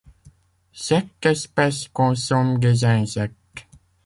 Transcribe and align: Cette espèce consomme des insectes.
Cette 0.73 1.27
espèce 1.27 1.87
consomme 1.89 2.57
des 2.57 2.85
insectes. 2.85 3.67